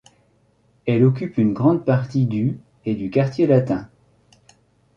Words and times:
Elle 0.87 1.03
occupe 1.05 1.37
une 1.37 1.53
grande 1.53 1.85
partie 1.85 2.25
du 2.25 2.59
et 2.85 2.95
du 2.95 3.11
Quartier 3.11 3.45
latin. 3.45 3.87